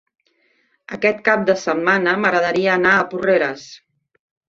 Aquest 0.97 1.21
cap 1.27 1.45
de 1.51 1.57
setmana 1.65 2.17
m'agradaria 2.25 2.75
anar 2.79 2.99
a 2.99 3.07
Porreres. 3.15 3.73